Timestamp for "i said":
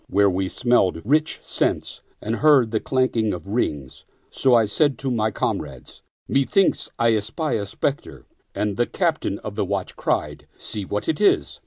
4.55-4.97